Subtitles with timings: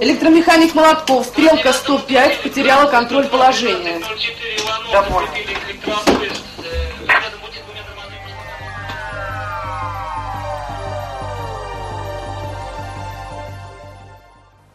[0.00, 4.00] Электромеханик Молотков, стрелка 105, потеряла контроль положения.
[4.92, 5.28] Понял.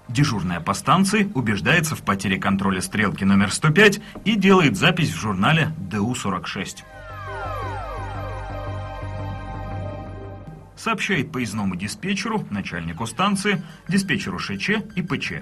[0.09, 5.69] Дежурная по станции убеждается в потере контроля стрелки номер 105 и делает запись в журнале
[5.89, 6.83] ДУ-46.
[10.75, 15.33] Сообщает поездному диспетчеру, начальнику станции, диспетчеру ШЧ и ПЧ.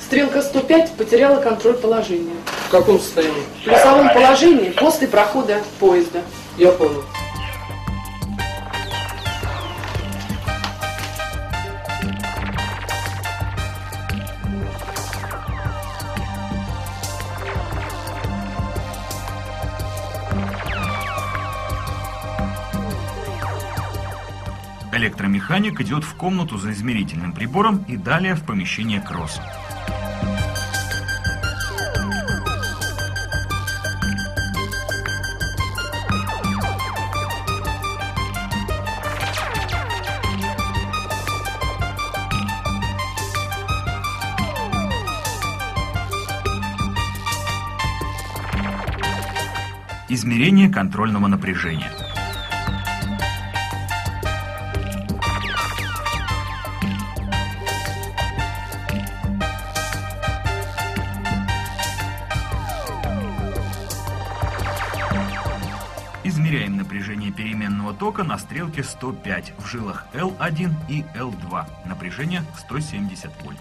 [0.00, 2.36] Стрелка 105 потеряла контроль положения.
[2.68, 3.42] В каком состоянии?
[3.60, 6.22] В плюсовом положении после прохода поезда.
[6.58, 7.02] Я понял.
[25.02, 29.40] Электромеханик идет в комнату за измерительным прибором и далее в помещение КРОС.
[50.08, 51.90] Измерение контрольного напряжения.
[66.32, 71.66] Измеряем напряжение переменного тока на стрелке 105 в жилах L1 и L2.
[71.84, 73.58] Напряжение 170 вольт.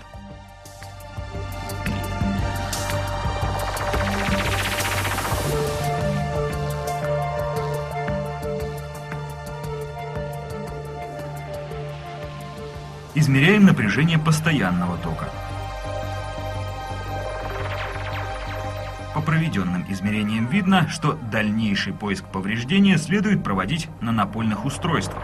[13.16, 15.30] Измеряем напряжение постоянного тока.
[19.22, 25.22] По проведенным измерениям видно, что дальнейший поиск повреждения следует проводить на напольных устройствах.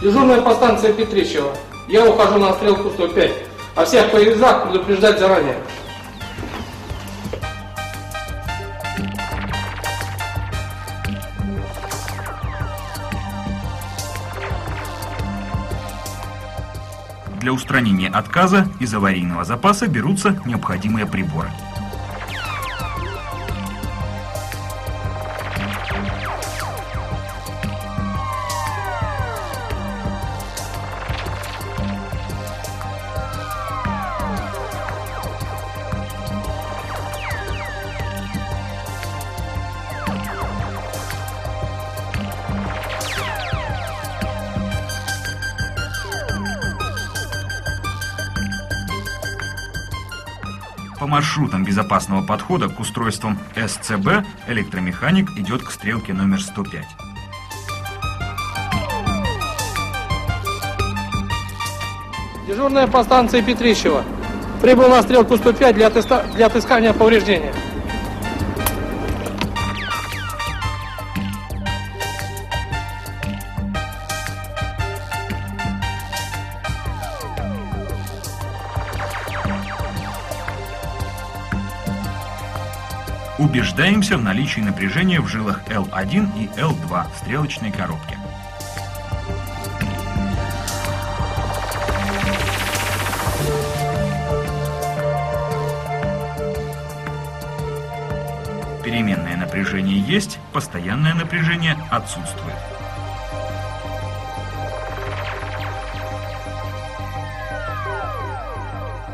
[0.00, 1.54] Дежурная по станции Петрищева.
[1.86, 3.30] Я ухожу на стрелку 105.
[3.74, 5.58] О всех поездах предупреждать заранее.
[17.54, 21.50] Устранения отказа из аварийного запаса берутся необходимые приборы.
[51.04, 56.82] По маршрутам безопасного подхода к устройствам СЦБ электромеханик идет к стрелке номер 105.
[62.48, 64.02] Дежурная по станции Петрищева.
[64.62, 67.52] Прибыл на стрелку 105 для, отыска- для отыскания повреждения.
[83.44, 88.16] Убеждаемся в наличии напряжения в жилах L1 и L2 стрелочной коробки.
[98.82, 102.56] Переменное напряжение есть, постоянное напряжение отсутствует.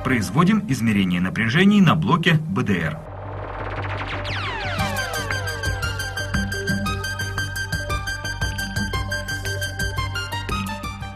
[0.05, 3.10] Производим измерение напряжений на блоке БДР.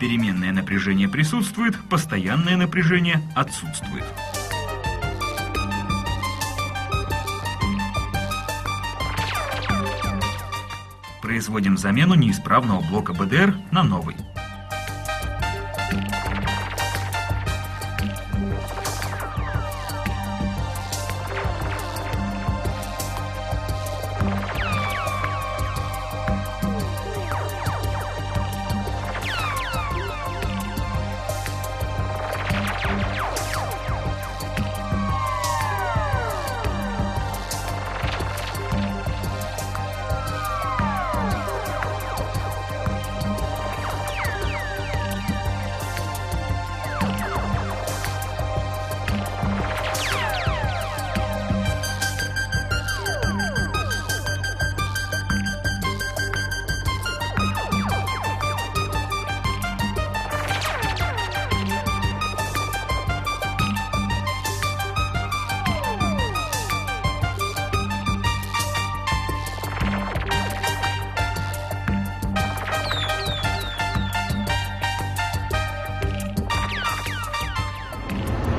[0.05, 4.05] Переменное напряжение присутствует, постоянное напряжение отсутствует.
[11.23, 14.15] Производим замену неисправного блока БДР на новый.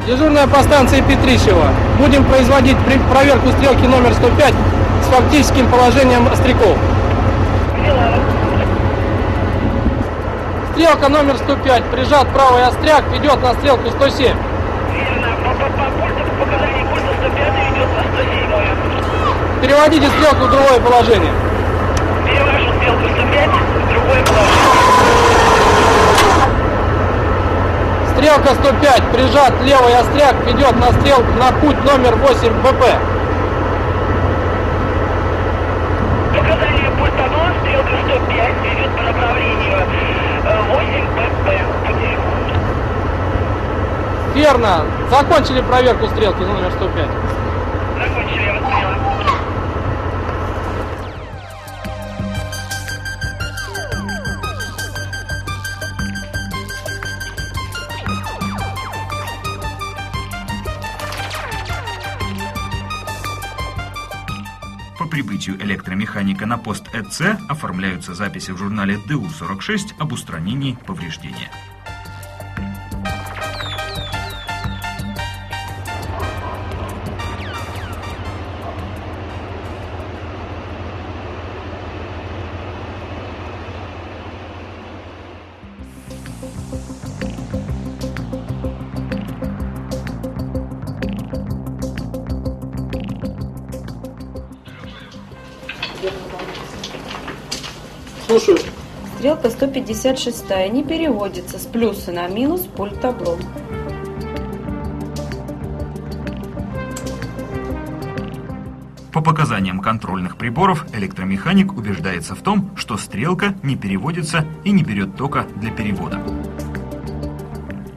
[0.05, 1.65] Дежурная по станции Петрищева.
[1.97, 2.77] Будем производить
[3.09, 4.53] проверку стрелки номер 105
[5.03, 6.77] с фактическим положением остряков.
[10.73, 14.27] Стрелка номер 105, прижат правый остряк, ведет на стрелку 107.
[14.27, 15.27] Верно.
[15.43, 19.61] По, по, по пульту, по показанию пульта 105 идет на 107.
[19.61, 21.33] Переводите стрелку в другое положение.
[22.25, 25.04] Перевожу стрелку 105 в другое положение.
[28.15, 32.83] Стрелка 105, прижат левый остряк, ведет на стрелку на путь номер 8 БП.
[36.31, 39.77] Показания пульта 2, стрелка 105 идет по направлению
[40.45, 41.47] э, 8 ПП.
[41.85, 42.53] По телефону.
[44.33, 44.85] Верно.
[45.09, 47.05] Закончили проверку стрелки номер 105.
[47.99, 48.94] Закончили, я вас поняла.
[65.35, 71.51] Прибытию электромеханика на пост ЭЦ оформляются записи в журнале ДУ-46 об устранении повреждения.
[98.27, 98.57] Слушаю.
[99.17, 103.37] Стрелка 156 не переводится с плюса на минус пульт табло.
[109.13, 115.15] По показаниям контрольных приборов, электромеханик убеждается в том, что стрелка не переводится и не берет
[115.15, 116.19] тока для перевода.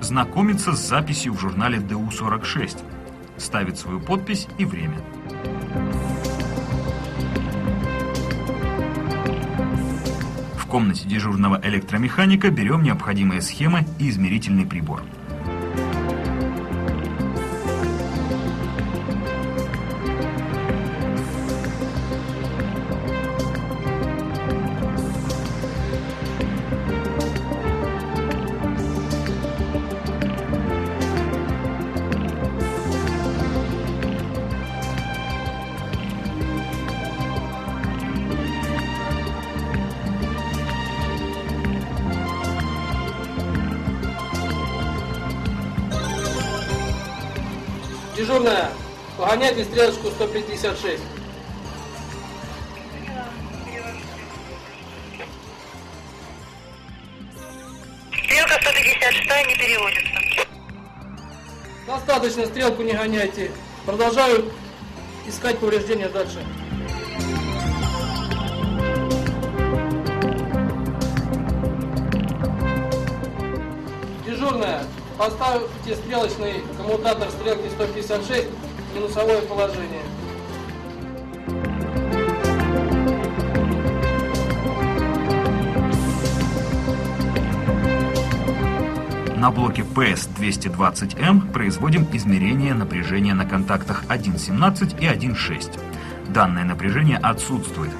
[0.01, 2.79] Знакомится с записью в журнале ДУ-46.
[3.39, 4.99] Ставит свою подпись и время.
[10.69, 15.03] В комнате дежурного электромеханика берем необходимые схемы и измерительный прибор.
[48.39, 48.71] Дежурная,
[49.17, 51.03] погоняйте стрелочку 156.
[58.13, 60.47] Стрелка 156 не переводится.
[61.85, 63.51] Достаточно, стрелку не гоняйте.
[63.85, 64.53] Продолжаю
[65.27, 66.39] искать повреждения дальше.
[74.25, 74.85] Дежурная,
[75.19, 78.47] поставьте стрелочный коммутатор стрелки 156
[78.93, 80.03] в минусовое положение.
[89.37, 95.81] На блоке PS220M производим измерение напряжения на контактах 1.17 и 1.6.
[96.33, 97.93] Данное напряжение отсутствует.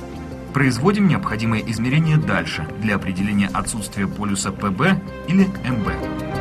[0.53, 6.38] Производим необходимые измерения дальше для определения отсутствия полюса ПБ или МБ.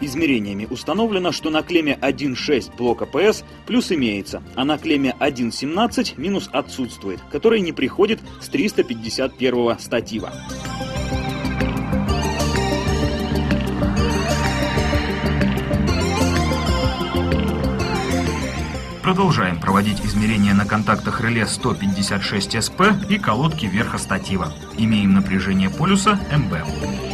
[0.00, 6.48] Измерениями установлено, что на клемме 1.6 блока ПС плюс имеется, а на клемме 1.17 минус
[6.52, 10.32] отсутствует, который не приходит с 351 статива.
[19.02, 24.52] Продолжаем проводить измерения на контактах реле 156 СП и колодки верха статива.
[24.78, 27.11] Имеем напряжение полюса МБ.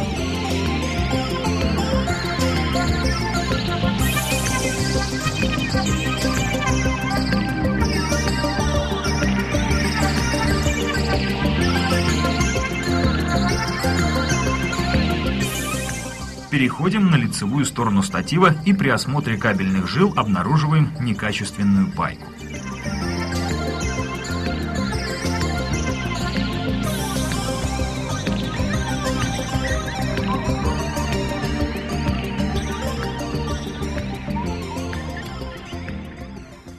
[16.59, 22.25] Переходим на лицевую сторону статива и при осмотре кабельных жил обнаруживаем некачественную пайку.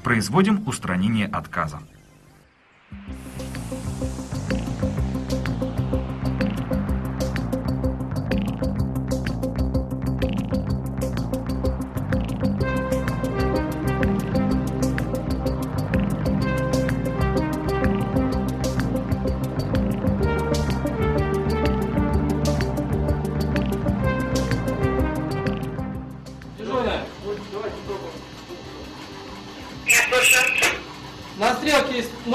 [0.04, 1.80] Производим устранение отказа.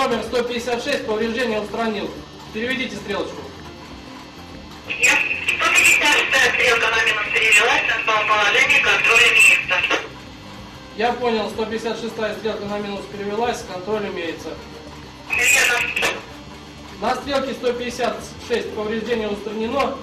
[0.08, 2.10] Номер 156, повреждение устранил.
[2.54, 3.42] Переведите стрелочку.
[4.88, 10.06] Я 156 стрелка на минус перевелась на положение контроля места.
[10.96, 14.50] Я понял, 156 стрелка на минус перевелась, контроль имеется.
[15.30, 16.16] Верно.
[17.02, 19.98] На стрелке 156 повреждение устранено.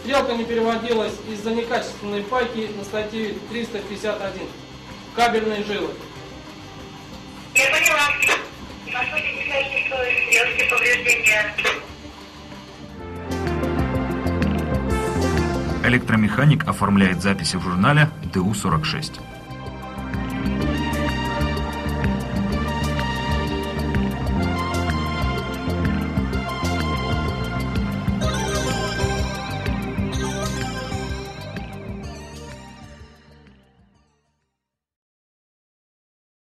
[0.00, 4.48] Стрелка не переводилась из-за некачественной пайки на статье 351.
[5.14, 5.90] Кабельные жилы.
[7.54, 8.43] Я поняла.
[15.84, 19.20] Электромеханик оформляет записи в журнале ДУ-46.